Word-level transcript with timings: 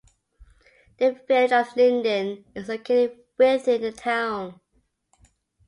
The 0.97 1.11
Village 1.27 1.51
of 1.51 1.75
Linden 1.75 2.43
is 2.55 2.69
located 2.69 3.19
within 3.37 3.81
the 3.83 3.91
town. 3.91 4.59